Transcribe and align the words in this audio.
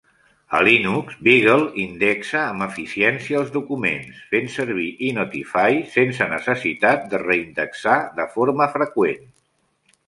A 0.57 0.59
Linux, 0.67 1.17
Beagle 1.27 1.65
indexa 1.83 2.39
amb 2.53 2.65
eficiència 2.67 3.37
els 3.41 3.53
documents 3.59 4.23
fent 4.33 4.51
servir 4.55 4.89
inotify 5.11 5.69
sense 5.99 6.31
necessitat 6.35 7.09
de 7.15 7.23
reindexar 7.29 8.01
de 8.21 8.29
forma 8.37 8.73
freqüent. 8.81 9.27